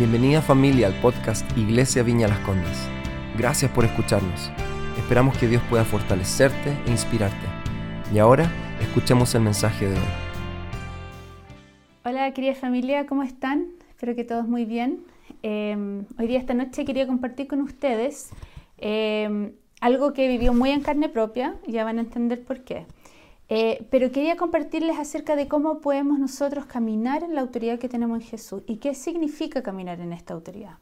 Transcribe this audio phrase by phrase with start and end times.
[0.00, 2.88] Bienvenida familia al podcast Iglesia Viña Las Condes.
[3.36, 4.50] Gracias por escucharnos.
[4.96, 7.46] Esperamos que Dios pueda fortalecerte e inspirarte.
[8.10, 8.50] Y ahora,
[8.80, 10.10] escuchemos el mensaje de hoy.
[12.06, 13.66] Hola querida familia, ¿cómo están?
[13.90, 15.00] Espero que todos muy bien.
[15.42, 15.76] Eh,
[16.18, 18.30] hoy día, esta noche, quería compartir con ustedes
[18.78, 22.86] eh, algo que vivió muy en carne propia, ya van a entender por qué.
[23.52, 28.20] Eh, pero quería compartirles acerca de cómo podemos nosotros caminar en la autoridad que tenemos
[28.20, 30.78] en Jesús y qué significa caminar en esta autoridad.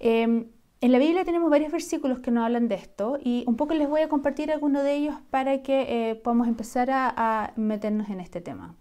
[0.00, 0.46] Em,
[0.80, 3.88] en la Biblia tenemos varios versículos que nos hablan de esto y un poco les
[3.88, 8.40] voy a compartir algunos de ellos para que eh, podamos empezar a, meternos en este
[8.40, 8.74] tema.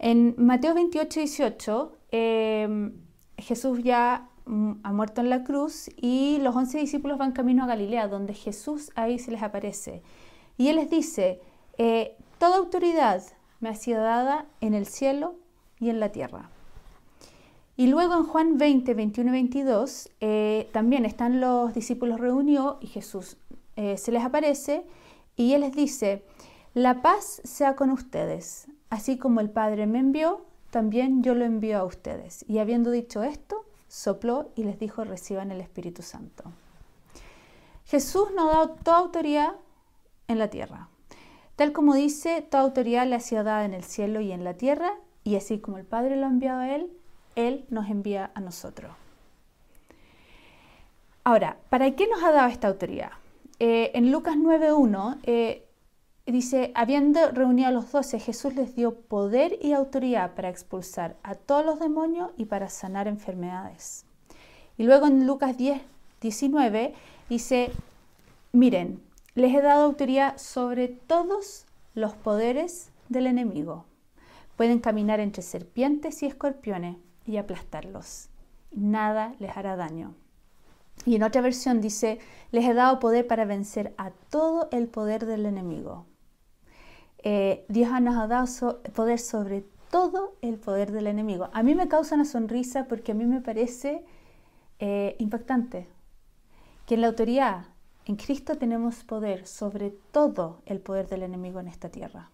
[0.00, 2.92] En Mateo 28, 18, em,
[3.38, 7.66] Jesús ya mm, ha muerto en la cruz y los once discípulos van camino a
[7.68, 10.02] Galilea, donde Jesús ahí se les aparece.
[10.58, 11.40] Y Él les dice,
[11.82, 13.22] eh, toda autoridad
[13.60, 15.36] me ha sido dada en el cielo
[15.78, 16.50] y en la tierra.
[17.74, 22.88] Y luego en Juan 20, 21 y 22, eh, también están los discípulos reunidos y
[22.88, 23.38] Jesús
[23.76, 24.84] eh, se les aparece
[25.36, 26.22] y Él les dice,
[26.74, 31.78] la paz sea con ustedes, así como el Padre me envió, también yo lo envío
[31.78, 32.44] a ustedes.
[32.46, 36.44] Y habiendo dicho esto, sopló y les dijo, reciban el Espíritu Santo.
[37.86, 39.54] Jesús nos dado toda autoridad
[40.28, 40.90] en la tierra.
[41.60, 44.54] Tal como dice, toda autoridad le ha sido dada en el cielo y en la
[44.54, 44.94] tierra,
[45.24, 46.90] y así como el Padre lo ha enviado a Él,
[47.36, 48.92] Él nos envía a nosotros.
[51.22, 53.10] Ahora, ¿para qué nos ha dado esta autoridad?
[53.58, 55.66] Eh, en Lucas 9.1 eh,
[56.24, 61.34] dice, habiendo reunido a los doce, Jesús les dio poder y autoridad para expulsar a
[61.34, 64.06] todos los demonios y para sanar enfermedades.
[64.78, 66.94] Y luego en Lucas 10.19
[67.28, 67.70] dice,
[68.52, 73.84] miren, les he dado autoridad sobre todos los poderes del enemigo.
[74.56, 78.28] Pueden caminar entre serpientes y escorpiones y aplastarlos.
[78.72, 80.14] Nada les hará daño.
[81.06, 82.18] Y en otra versión dice,
[82.50, 86.06] les he dado poder para vencer a todo el poder del enemigo.
[87.22, 91.48] Eh, Dios nos ha dado poder sobre todo el poder del enemigo.
[91.52, 94.04] A mí me causa una sonrisa porque a mí me parece
[94.78, 95.88] eh, impactante
[96.86, 97.64] que en la autoridad
[98.06, 102.30] en Cristo tenemos poder sobre todo el poder del enemigo en esta tierra.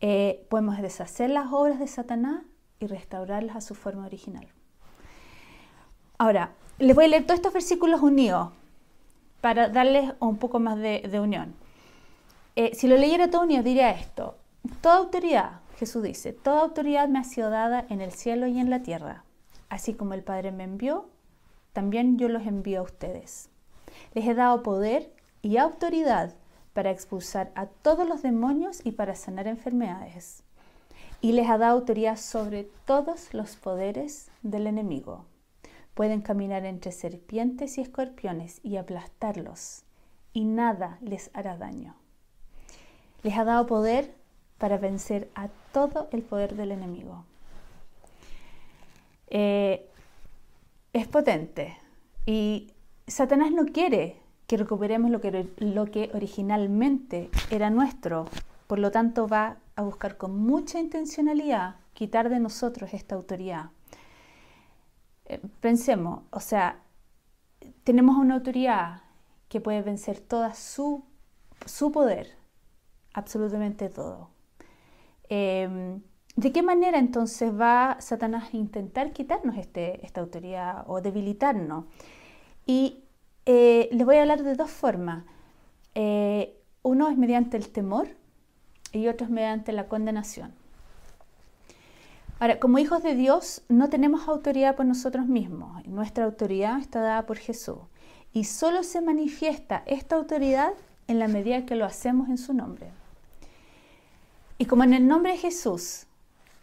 [0.00, 2.42] Eh, podemos deshacer las obras de Satanás
[2.78, 4.48] y restaurarlas a su forma original.
[6.16, 8.50] Ahora, les voy a leer todos estos versículos unidos
[9.42, 11.54] para darles un poco más de, unión.
[12.56, 14.36] Eh, si lo leyera todo unido, diría esto.
[14.80, 18.70] Toda autoridad, Jesús dice, toda autoridad me ha sido dada en el cielo y en
[18.70, 19.24] la tierra.
[19.68, 21.08] Así como el Padre me envió,
[21.72, 23.49] también yo los envío a ustedes.
[24.14, 25.12] Les he dado poder
[25.42, 26.34] y autoridad
[26.72, 30.42] para expulsar a todos los demonios y para sanar enfermedades.
[31.20, 35.24] Y les ha dado autoridad sobre todos los poderes del enemigo.
[35.94, 39.82] Pueden caminar entre serpientes y escorpiones y aplastarlos,
[40.32, 41.94] y nada les hará daño.
[43.22, 44.14] Les ha dado poder
[44.58, 47.24] para vencer a todo el poder del enemigo.
[49.28, 49.86] Eh,
[50.92, 51.76] es potente
[52.26, 52.72] y
[53.10, 54.16] Satanás no quiere
[54.46, 58.26] que recuperemos lo que, lo que originalmente era nuestro,
[58.66, 63.70] por lo tanto va a buscar con mucha intencionalidad quitar de nosotros esta autoridad.
[65.26, 66.82] Eh, pensemos, o sea,
[67.82, 69.02] tenemos una autoridad
[69.48, 71.04] que puede vencer toda su,
[71.66, 72.36] su poder,
[73.12, 74.30] absolutamente todo.
[75.28, 76.00] Em,
[76.36, 81.86] ¿De qué manera entonces va Satanás a intentar quitarnos este, esta autoridad o debilitarnos?
[82.66, 83.02] Y
[83.46, 85.24] eh, les voy a hablar de dos formas.
[85.94, 88.08] Eh, uno es mediante el temor
[88.92, 90.52] y otro es mediante la condenación.
[92.38, 95.86] Ahora, como hijos de Dios no tenemos autoridad por nosotros mismos.
[95.86, 97.78] Nuestra autoridad está dada por Jesús.
[98.32, 100.72] Y solo se manifiesta esta autoridad
[101.06, 102.92] en la medida que lo hacemos en su nombre.
[104.56, 106.06] Y como en el nombre de Jesús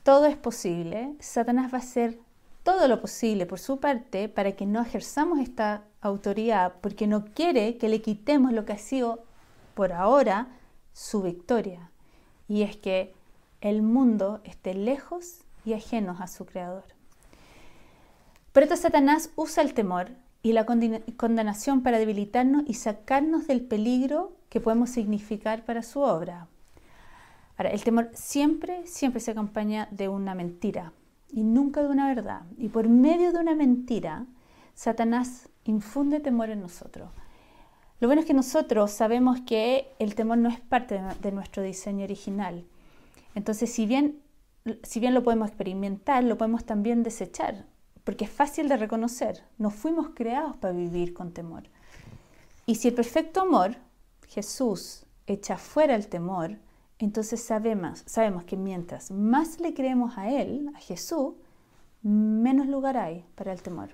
[0.04, 2.18] todo es posible, Satanás va a hacer
[2.68, 7.78] todo lo posible por su parte para que no ejerzamos esta autoridad, porque no quiere
[7.78, 9.24] que le quitemos lo que ha sido
[9.74, 10.50] por ahora
[10.92, 11.92] su victoria,
[12.50, 13.14] y es que
[13.62, 16.84] el mundo esté lejos y ajenos a su creador.
[18.52, 20.10] Por esto Satanás usa el temor
[20.44, 26.50] y la condenación para debilitarnos y sacarnos del peligro que podemos significar para su obra.
[27.56, 30.92] Ahora, el temor siempre, siempre se acompaña de una mentira,
[31.30, 32.44] y nunca de una verdad.
[32.58, 34.26] Y por medio de una mentira,
[34.74, 37.10] Satanás infunde temor en nosotros.
[38.00, 42.04] Lo bueno es que nosotros sabemos que el temor no es parte de nuestro diseño
[42.04, 42.66] original.
[43.34, 44.22] Entonces, si bien,
[44.84, 47.66] si bien lo podemos experimentar, lo podemos también desechar,
[48.04, 49.44] porque es fácil de reconocer.
[49.58, 51.64] No fuimos creados para vivir con temor.
[52.68, 53.78] Y si el perfecto amor,
[54.28, 56.58] Jesús, echa fuera el temor,
[57.00, 61.36] entonces sabemos, sabemos que mientras más le creemos a Él, a Jesús,
[62.02, 63.90] menos lugar hay para el temor.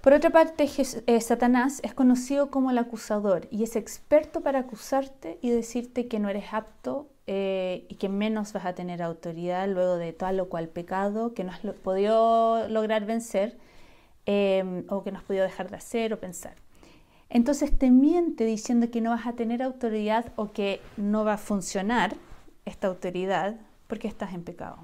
[0.00, 0.68] Por otra parte,
[1.06, 6.20] eh, Satanás es conocido como el acusador y es experto para acusarte y decirte que
[6.20, 10.48] no eres apto eh, y que menos vas a tener autoridad luego de tal o
[10.48, 13.58] cual pecado que no has podido lograr vencer
[14.24, 16.54] em, o que no has podido dejar de hacer o pensar.
[17.30, 21.38] Entonces te miente diciendo que no vas a tener autoridad o que no va a
[21.38, 22.16] funcionar
[22.64, 24.78] esta autoridad porque estás en pecado.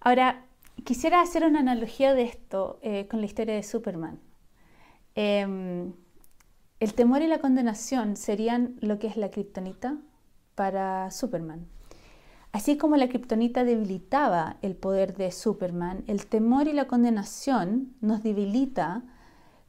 [0.00, 0.44] Ahora,
[0.84, 4.20] quisiera hacer una analogía de esto eh, con la historia de Superman.
[5.14, 5.92] Em,
[6.78, 9.98] el temor y la condenación serían lo que es la kriptonita
[10.54, 11.66] para Superman.
[12.52, 18.22] Así como la kriptonita debilitaba el poder de Superman, el temor y la condenación nos
[18.22, 19.02] debilita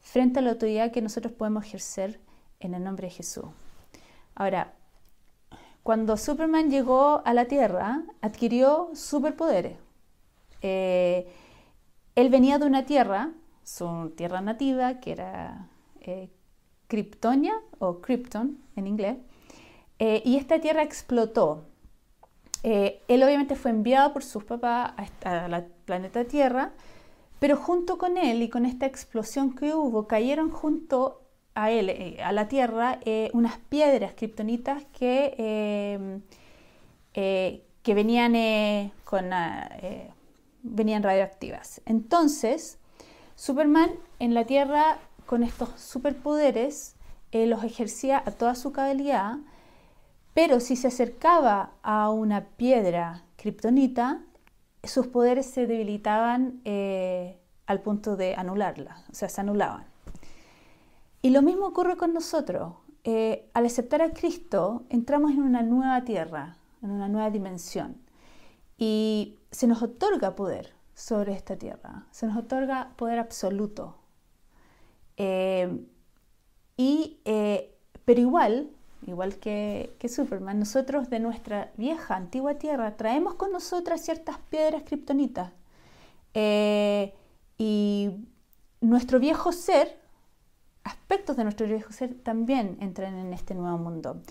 [0.02, 2.20] frente a la autoridad que nosotros podemos ejercer
[2.60, 3.46] en el nombre de Jesús.
[4.36, 4.74] Ahora,
[5.84, 9.78] cuando Superman llegó a la Tierra, adquirió superpoderes.
[10.62, 11.28] Eh,
[12.16, 13.32] él venía de una tierra,
[13.64, 15.70] su tierra nativa, que era
[16.02, 16.30] eh,
[16.88, 19.18] Kryptonia o Krypton en inglés,
[20.00, 21.66] eh, y esta tierra explotó.
[22.64, 24.94] él obviamente fue enviado por sus papás
[25.24, 26.74] a, la planeta Tierra,
[27.40, 31.22] pero junto con él y con esta explosión que hubo, cayeron junto
[31.56, 33.00] a él, a la Tierra,
[33.34, 36.22] unas piedras kryptonitas que,
[37.14, 39.30] que venían con
[40.64, 41.82] venían radioactivas.
[41.86, 42.78] Entonces,
[43.36, 46.96] Superman en la Tierra con estos superpoderes
[47.32, 49.38] eh, los ejercía a toda su cabalidad,
[50.34, 54.22] pero si se acercaba a una piedra kriptonita,
[54.84, 59.86] sus poderes se debilitaban eh, al punto de anularla, o sea, se anulaban.
[61.22, 62.74] Y lo mismo ocurre con nosotros.
[63.04, 67.98] Eh, al aceptar a Cristo, entramos en una nueva tierra, en una nueva dimensión.
[68.78, 73.98] Y se nos otorga poder sobre esta tierra, se nos otorga poder absoluto.
[75.18, 75.86] Eh,
[76.78, 77.20] y,
[78.06, 78.70] pero igual,
[79.06, 85.52] igual que, Superman, nosotros de nuestra vieja, antigua tierra traemos con nosotras ciertas piedras kriptonitas.
[86.34, 87.14] Eh,
[87.58, 88.12] y
[88.82, 90.00] nuestro viejo ser,
[90.84, 94.22] aspectos de nuestro viejo ser también entran en este nuevo mundo.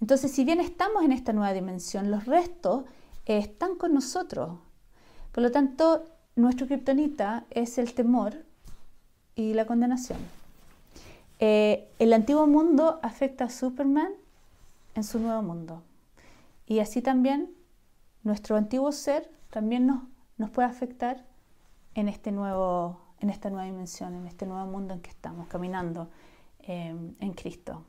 [0.00, 2.84] Entonces, si bien estamos en esta nueva dimensión, los restos
[3.24, 4.58] están con nosotros.
[5.32, 6.04] Por lo tanto,
[6.36, 8.44] nuestro kriptonita es el temor
[9.34, 10.18] y la condenación.
[11.46, 14.12] Eh, el antiguo mundo afecta a Superman
[14.94, 15.82] en su nuevo mundo.
[16.66, 17.50] Y así también
[18.22, 20.04] nuestro antiguo ser también nos,
[20.38, 21.22] nos puede afectar
[21.94, 26.08] en, este nuevo, en esta nueva dimensión, en este nuevo mundo en que estamos caminando
[26.60, 27.84] eh, en Cristo.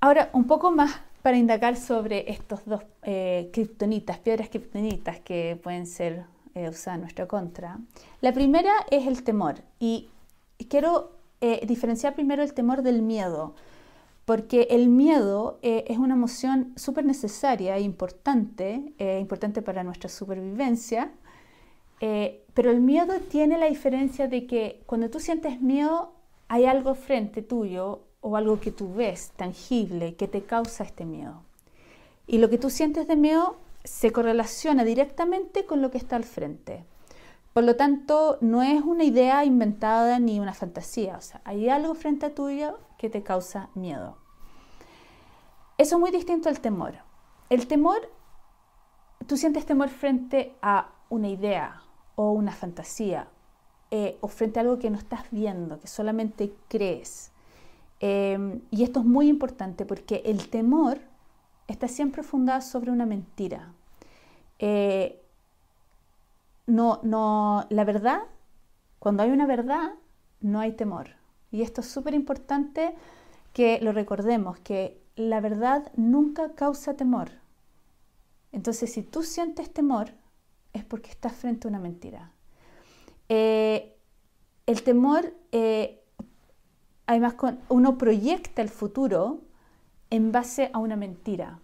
[0.00, 0.90] Ahora, un poco más
[1.22, 6.24] para indagar sobre estos dos eh, piedras kriptonitas que pueden ser
[6.56, 7.78] eh, usadas en nuestra contra.
[8.20, 10.10] La primera es el temor y
[10.68, 13.54] quiero eh, diferenciar primero el temor del miedo,
[14.24, 21.10] porque el miedo es una emoción súper necesaria e importante, importante para nuestra supervivencia,
[21.98, 26.12] pero el miedo tiene la diferencia de que cuando tú sientes miedo
[26.46, 31.42] hay algo frente tuyo o algo que tú ves tangible que te causa este miedo.
[32.26, 36.24] Y lo que tú sientes de miedo se correlaciona directamente con lo que está al
[36.24, 36.84] frente.
[37.52, 41.94] Por lo tanto, no es una idea inventada ni una fantasía, o sea, hay algo
[41.94, 44.16] frente a tuyo que te causa miedo.
[45.76, 46.94] Eso es muy distinto al temor.
[47.50, 48.10] El temor,
[49.26, 51.82] tú sientes temor frente a una idea
[52.14, 53.28] o una fantasía
[53.90, 57.32] eh, o frente a algo que no estás viendo, que solamente crees.
[58.00, 60.98] Em, y esto es muy importante porque el temor
[61.68, 63.72] está siempre fundado sobre una mentira.
[64.58, 65.21] Eh,
[66.66, 68.22] no, no, la verdad,
[68.98, 69.92] cuando hay una verdad,
[70.40, 71.10] no hay temor.
[71.50, 72.94] Y esto es súper importante
[73.52, 77.30] que lo recordemos, que la verdad nunca causa temor.
[78.52, 80.12] Entonces, si tú sientes temor,
[80.72, 82.32] es porque estás frente a una mentira.
[83.28, 83.96] Eh,
[84.66, 86.02] el temor eh,
[87.06, 87.34] Además,
[87.68, 89.40] uno proyecta el futuro
[90.10, 91.58] en base a una mentira.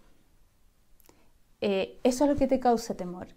[1.61, 3.27] Eh, eso es lo que te causa temor.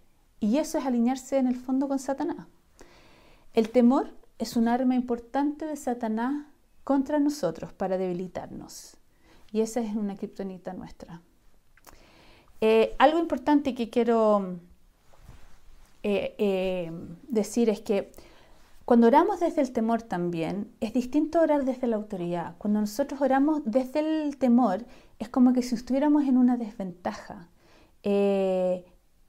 [0.42, 2.49] Y eso es alinearse en el fondo con Satanás.
[3.54, 6.46] El temor es un arma importante de Satanás
[6.82, 8.96] contra nosotros para debilitarnos.
[9.52, 11.22] Y esa es una kriptonita nuestra.
[12.61, 14.56] Eh, algo importante que quiero
[16.02, 16.90] eh, eh,
[17.28, 18.11] decir es que
[18.84, 22.56] cuando oramos desde el temor también, es distinto orar desde la autoridad.
[22.58, 24.87] Cuando nosotros oramos desde el temor,
[25.20, 27.49] es como que si estuviéramos en una desventaja.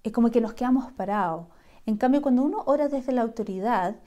[0.04, 1.48] Es como que nos quedamos parados.
[1.86, 3.98] En cambio, cuando uno ora desde la autoridad,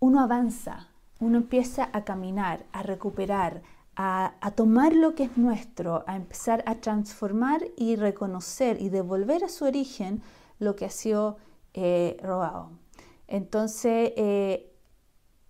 [0.00, 0.88] uno avanza,
[1.20, 3.62] uno empieza a caminar, a recuperar,
[3.96, 9.48] a, tomar lo que es nuestro, a empezar a transformar y reconocer y devolver a
[9.48, 10.22] su origen
[10.58, 11.36] lo que ha sido
[11.74, 12.70] eh, robado.
[13.28, 14.72] Entonces, eh,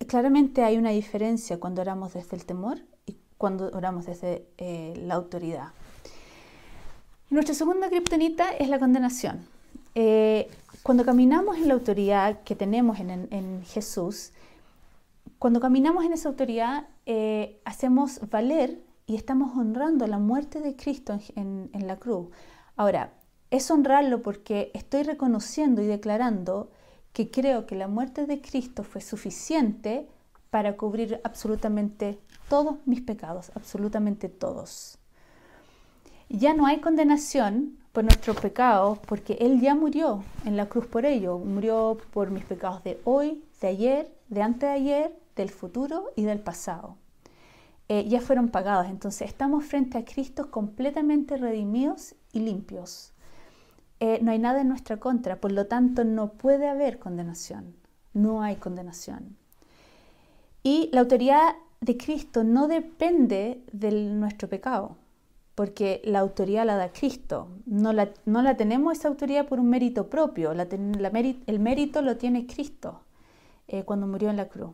[0.06, 5.14] claramente hay una diferencia cuando oramos desde el temor y cuando oramos desde eh, la
[5.14, 5.68] autoridad.
[7.30, 9.46] Nuestra segunda kriptonita es la condenación.
[10.82, 14.32] cuando caminamos en la autoridad que tenemos en Jesús,
[15.44, 21.20] cuando caminamos en esa autoridad, eh, hacemos valer y estamos honrando la muerte de Cristo
[21.36, 22.28] en, la cruz.
[22.76, 23.12] Ahora,
[23.50, 26.70] es honrarlo porque estoy reconociendo y declarando
[27.12, 30.08] que creo que la muerte de Cristo fue suficiente
[30.48, 34.96] para cubrir absolutamente todos mis pecados, absolutamente todos.
[36.36, 41.06] Ya no hay condenación por nuestros pecados porque Él ya murió en la cruz por
[41.06, 41.38] ello.
[41.38, 46.24] Murió por mis pecados de hoy, de ayer, de antes de ayer del futuro y
[46.24, 46.96] del pasado.
[47.88, 53.12] Eh, ya fueron pagados, entonces estamos frente a Cristo completamente redimidos y limpios.
[54.00, 57.76] Eh, no hay nada en nuestra contra, por lo tanto no puede haber condenación,
[58.12, 59.36] no hay condenación.
[60.64, 64.96] Y la autoridad de Cristo no depende de nuestro pecado,
[65.54, 67.48] porque la autoridad la da Cristo.
[67.66, 72.46] No la, no la tenemos esa autoridad por un mérito propio, el mérito lo tiene
[72.46, 73.00] Cristo
[73.68, 74.70] eh, cuando murió en la cruz.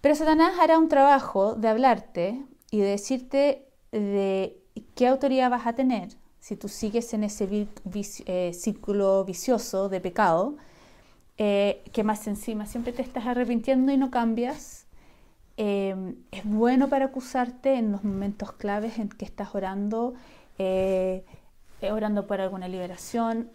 [0.00, 4.62] Pero Satanás hará un trabajo de hablarte y de decirte de
[4.94, 6.10] qué autoridad vas a tener
[6.40, 7.68] si tú sigues en ese
[8.26, 10.56] eh, círculo vicioso de pecado,
[11.36, 14.86] eh, que más encima siempre te estás arrepintiendo y no cambias.
[15.58, 20.14] Em, es bueno para acusarte en los momentos claves en que estás orando,
[20.58, 21.24] eh,
[21.82, 23.50] orando por alguna liberación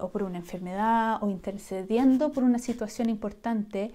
[0.00, 3.92] o por una enfermedad o intercediendo por una situación importante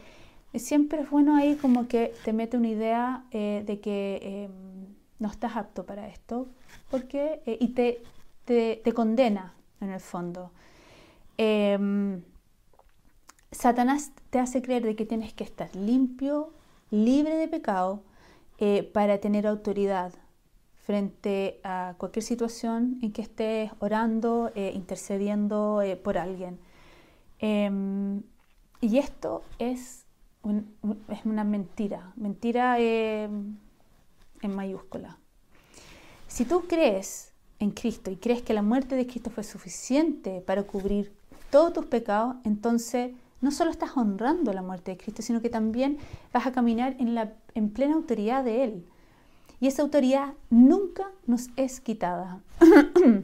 [0.60, 5.29] siempre es bueno ahí como que te mete una idea eh, de que em, no
[5.29, 6.48] estás apto para esto,
[6.89, 8.01] porque, eh, y te,
[8.46, 10.51] te, condena en el fondo.
[11.38, 12.22] Em,
[13.51, 16.51] Satanás te hace creer de que tienes que estar limpio,
[16.91, 18.03] libre de pecado,
[18.60, 20.13] eh, para tener autoridad
[20.84, 26.60] frente a cualquier situación en que estés orando, intercediendo por alguien.
[27.39, 28.24] Em,
[28.79, 30.08] y esto es
[31.10, 33.29] es una mentira, mentira eh,
[34.41, 35.17] en mayúscula.
[36.27, 40.63] Si tú crees en Cristo y crees que la muerte de Cristo fue suficiente para
[40.63, 41.13] cubrir
[41.50, 45.98] todos tus pecados, entonces no solo estás honrando la muerte de Cristo, sino que también
[46.34, 48.86] vas a caminar en, la, en plena autoridad de Él.
[49.60, 52.41] Y esa autoridad nunca nos es quitada.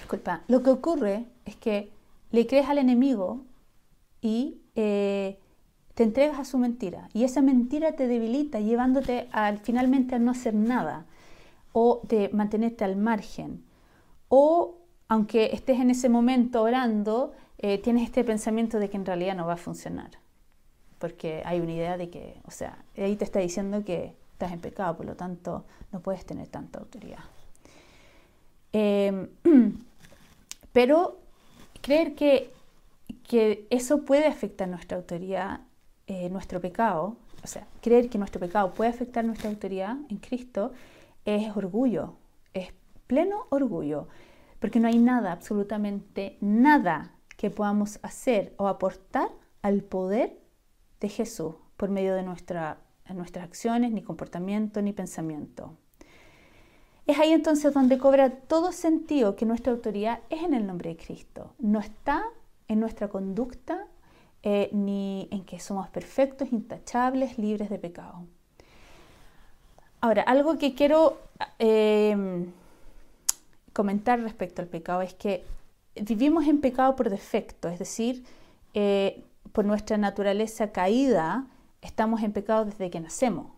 [0.00, 1.92] Disculpa, lo que ocurre es que
[2.30, 3.44] le crees al enemigo
[4.20, 5.38] y eh,
[5.94, 10.30] te entregas a su mentira y esa mentira te debilita llevándote al, finalmente a no
[10.30, 11.06] hacer nada
[11.72, 13.64] o de mantenerte al margen.
[14.28, 14.78] O
[15.08, 19.46] aunque estés en ese momento orando, eh, tienes este pensamiento de que en realidad no
[19.46, 20.10] va a funcionar.
[20.98, 24.60] Porque hay una idea de que, o sea, ahí te está diciendo que estás en
[24.60, 27.24] pecado, por lo tanto no puedes tener tanta autoridad.
[28.72, 29.28] Em,
[30.72, 31.18] pero
[31.82, 32.50] creer que,
[33.28, 35.60] que eso puede afectar nuestra autoridad
[36.06, 40.72] eh, nuestro pecado, o sea, creer que nuestro pecado puede afectar nuestra autoridad en Cristo,
[41.24, 42.14] es orgullo,
[42.54, 42.72] es
[43.06, 44.08] pleno orgullo,
[44.58, 49.30] porque no hay nada, absolutamente nada que podamos hacer o aportar
[49.62, 50.38] al poder
[51.00, 52.76] de Jesús por medio de nuestra,
[53.14, 55.74] nuestras acciones, ni comportamiento, ni pensamiento.
[57.06, 60.98] Es ahí entonces donde cobra todo sentido que nuestra autoridad es en el nombre de
[60.98, 62.24] Cristo, no está
[62.68, 63.86] en nuestra conducta
[64.42, 68.26] eh, ni en que somos perfectos, intachables, libres de pecado.
[70.02, 71.16] Ahora, algo que quiero
[71.58, 72.52] em,
[73.72, 75.46] comentar respecto al pecado es que
[76.02, 78.24] vivimos en pecado por defecto, es decir,
[78.74, 81.46] eh, por nuestra naturaleza caída,
[81.82, 83.52] estamos en pecado desde que nacemos.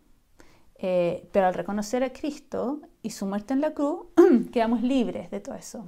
[0.76, 4.06] Eh, pero al reconocer a Cristo y su muerte en la cruz,
[4.52, 5.86] quedamos libres de todo eso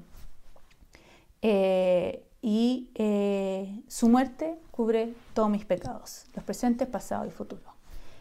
[2.47, 7.65] y eh, su muerte cubre todos mis pecados, los presentes, pasados y futuros.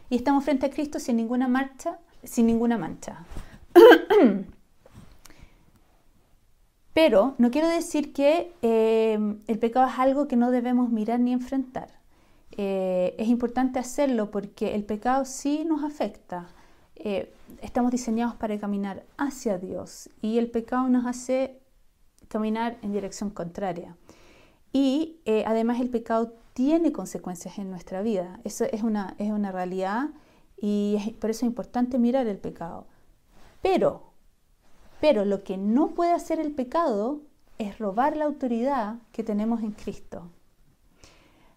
[0.08, 3.26] Y estamos frente a Cristo sin ninguna marcha, sin ninguna mancha.
[6.94, 11.32] Pero no quiero decir que eh, el pecado es algo que no debemos mirar ni
[11.32, 11.88] enfrentar.
[12.52, 16.46] Eh, es importante hacerlo porque el pecado sí nos afecta.
[16.94, 21.58] Eh, estamos diseñados para caminar hacia Dios y el pecado nos hace
[22.28, 23.96] caminar en dirección contraria.
[24.72, 28.40] Y además el pecado tiene consecuencias en nuestra vida.
[28.44, 30.10] Eso es una, es una realidad
[30.60, 32.86] y por eso es importante mirar el pecado.
[33.62, 34.13] Pero
[35.04, 37.20] pero lo que no puede hacer el pecado
[37.58, 40.30] es robar la autoridad que tenemos en Cristo.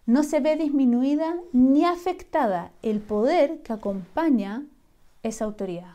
[0.04, 4.66] No se ve disminuida ni afectada el poder que acompaña
[5.22, 5.94] esa autoridad.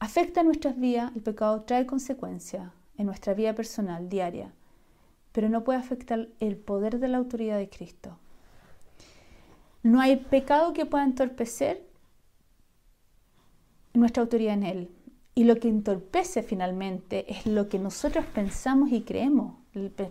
[0.00, 4.50] Afecta nuestras vidas, el pecado trae consecuencias en nuestra vida personal, diaria,
[5.30, 8.18] pero no puede afectar el poder de la autoridad de Cristo.
[9.84, 11.86] No hay pecado que pueda entorpecer
[13.94, 14.97] nuestra autoridad en Él.
[15.38, 19.54] Y lo que entorpece finalmente es lo que nosotros pensamos y creemos.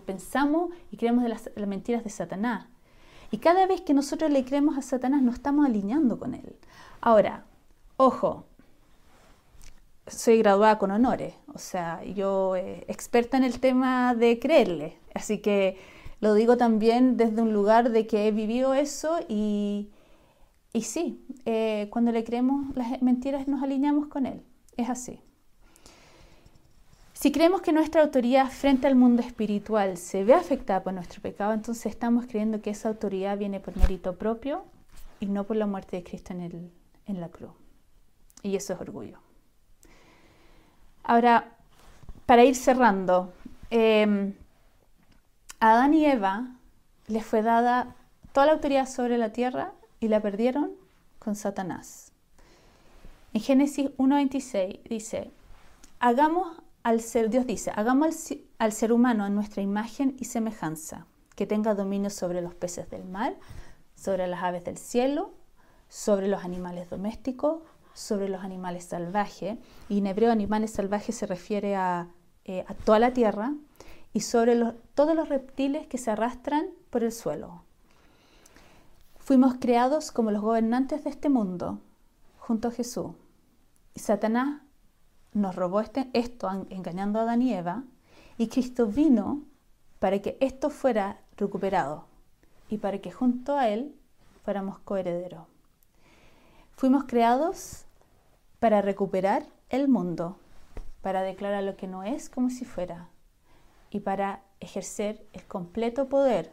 [0.06, 2.66] Pensamos y creemos de las, mentiras de Satanás.
[3.30, 6.56] Y cada vez que nosotros le creemos a Satanás, nos estamos alineando con él.
[7.02, 7.44] Ahora,
[7.98, 8.46] ojo,
[10.06, 15.40] soy graduada con honores, o sea, yo eh, experta en el tema de creerle, así
[15.40, 15.76] que
[16.22, 19.90] lo digo también desde un lugar de que he vivido eso y,
[20.72, 24.42] y sí, eh, cuando le creemos las mentiras nos alineamos con él.
[24.78, 25.20] Es así.
[27.12, 31.52] Si creemos que nuestra autoridad frente al mundo espiritual se ve afectada por nuestro pecado,
[31.52, 34.62] entonces estamos creyendo que esa autoridad viene por mérito propio
[35.18, 36.70] y no por la muerte de Cristo en,
[37.06, 37.50] en la cruz.
[38.44, 39.18] Y eso es orgullo.
[41.02, 41.56] Ahora,
[42.24, 43.32] para ir cerrando,
[43.70, 44.32] eh,
[45.58, 46.54] a Adán y Eva
[47.08, 47.96] les fue dada
[48.32, 50.70] toda la autoridad sobre la tierra y la perdieron
[51.18, 52.07] con Satanás.
[53.34, 55.30] En Génesis 1.26 dice,
[56.00, 61.06] hagamos al ser, Dios dice, hagamos al, ser humano a nuestra imagen y semejanza,
[61.36, 63.36] que tenga dominio sobre los peces del mar,
[63.94, 65.32] sobre las aves del cielo,
[65.90, 69.58] sobre los animales domésticos, sobre los animales salvajes,
[69.90, 72.08] y en hebreo animales salvajes se refiere a,
[72.46, 73.52] eh, toda la tierra,
[74.14, 74.56] y sobre
[74.94, 77.62] todos los reptiles que se arrastran por el suelo.
[79.18, 81.80] Fuimos creados como los gobernantes de este mundo,
[82.48, 83.10] junto a Jesús.
[83.92, 84.62] Y Satanás
[85.34, 87.84] nos robó este, esto engañando a Adán y Eva,
[88.38, 89.42] y Cristo vino
[89.98, 92.06] para que esto fuera recuperado
[92.70, 93.94] y para que junto a Él
[94.44, 95.42] fuéramos coherederos.
[96.72, 97.84] Fuimos creados
[98.60, 100.38] para recuperar el mundo,
[101.02, 103.10] para declarar lo que no es como si fuera
[103.90, 106.50] y para ejercer el completo poder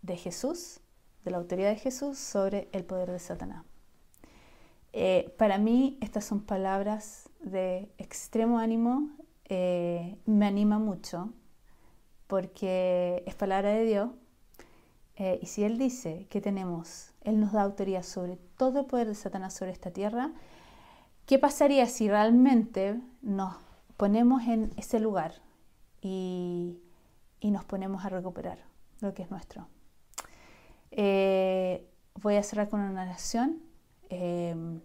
[0.00, 0.80] de Jesús,
[1.26, 3.66] de la autoridad de Jesús sobre el poder de Satanás.
[4.96, 9.10] Eh, para mí estas son palabras de extremo ánimo,
[9.46, 11.32] eh, me anima mucho
[12.28, 14.10] porque es palabra de Dios
[15.16, 19.08] eh, y si Él dice que tenemos, Él nos da autoridad sobre todo el poder
[19.08, 20.30] de Satanás sobre esta tierra,
[21.26, 23.56] ¿qué pasaría si realmente nos
[23.96, 25.42] ponemos en ese lugar
[26.02, 26.78] y,
[27.42, 28.58] nos ponemos a recuperar
[29.00, 29.66] lo que es nuestro?
[32.22, 33.63] voy a cerrar con una oración.
[34.10, 34.80] Em,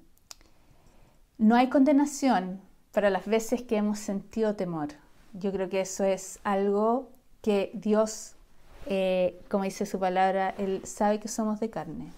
[1.38, 4.90] no hay condenación para las veces que hemos sentido temor.
[5.34, 7.10] Yo creo que eso es algo
[7.42, 8.36] que Dios,
[8.88, 12.12] eh, como dice su palabra, Él sabe que somos de carne.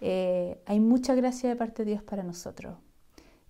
[0.00, 2.76] Eh, hay mucha gracia de parte de Dios para nosotros.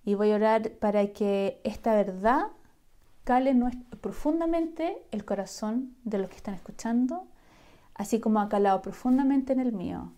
[0.05, 2.47] Y voy a orar para que esta verdad
[3.23, 3.55] cale
[4.01, 7.25] profundamente el corazón de los que están escuchando,
[7.95, 10.11] así como ha calado profundamente en el mío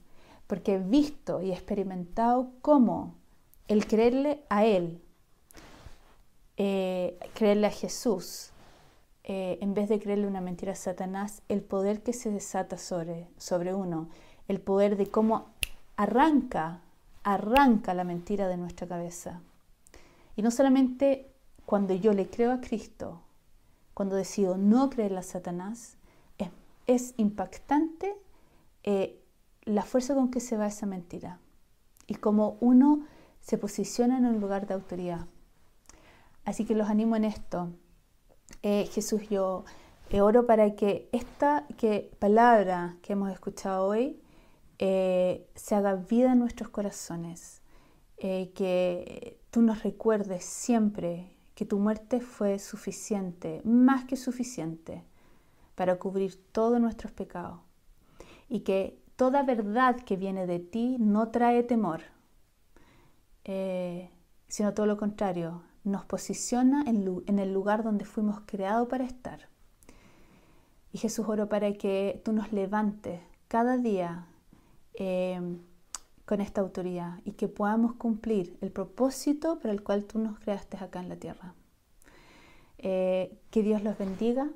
[0.47, 3.15] porque he visto y experimentado cómo
[3.67, 5.01] el creerle a Él,
[6.57, 8.51] eh, creerle a Jesús,
[9.23, 13.27] eh, en vez de creerle una mentira a Satanás, el poder que se desata sobre,
[13.37, 14.09] sobre uno,
[14.47, 15.47] el poder de cómo
[15.95, 16.81] arranca,
[17.23, 19.41] arranca la mentira de nuestra cabeza.
[20.35, 21.31] Y no solamente
[21.65, 23.21] cuando yo le creo a Cristo,
[23.95, 25.97] cuando decido no creerle a Satanás,
[26.87, 28.15] es, impactante
[28.83, 29.19] eh,
[29.65, 31.39] la fuerza con que se va esa mentira
[32.07, 33.05] y cómo uno
[33.41, 35.27] se posiciona en un lugar de autoridad.
[36.45, 37.71] Así que los animo en esto.
[38.61, 39.65] Eh, Jesús, yo
[40.09, 44.21] eh, oro para que esta que, palabra que hemos escuchado hoy
[44.77, 47.61] eh, se haga vida en nuestros corazones,
[48.17, 55.03] que tú nos recuerdes siempre que tu muerte fue suficiente, más que suficiente,
[55.75, 57.59] para cubrir todos nuestros pecados
[58.49, 62.01] y que toda verdad que viene de ti no trae temor,
[63.43, 64.09] eh,
[64.47, 69.47] sino todo lo contrario, nos posiciona en, el lugar donde fuimos creados para estar.
[70.91, 74.27] Y Jesús oro para que tú nos levantes cada día
[74.95, 75.39] eh,
[76.25, 80.77] con esta autoridad y que podamos cumplir el propósito para el cual tú nos creaste
[80.77, 81.53] acá en la tierra.
[82.77, 84.49] Eh, que Dios los bendiga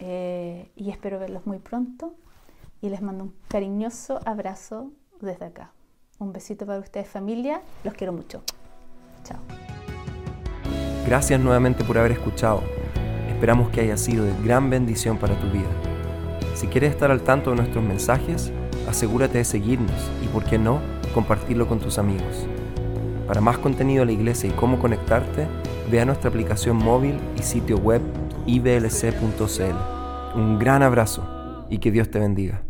[0.00, 2.16] y espero verlos muy pronto
[2.82, 4.90] y les mando un cariñoso abrazo
[5.20, 5.72] desde acá.
[6.18, 8.42] Un besito para ustedes familia, los quiero mucho.
[9.24, 9.38] Chao.
[11.06, 12.62] Gracias nuevamente por haber escuchado.
[13.28, 15.70] Esperamos que haya sido de gran bendición para tu vida.
[16.54, 18.52] Si quieres estar al tanto de nuestros mensajes,
[18.88, 20.80] asegúrate de seguirnos y, por qué no,
[21.14, 22.46] compartirlo con tus amigos.
[23.26, 25.46] Para más contenido de la iglesia y cómo conectarte,
[25.90, 28.02] ve a nuestra aplicación móvil y sitio web
[28.46, 30.38] iblc.cl.
[30.38, 32.62] Un gran abrazo y que Dios te bendiga.